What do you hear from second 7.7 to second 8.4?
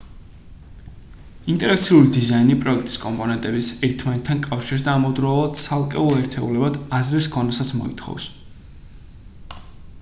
მოითხოვს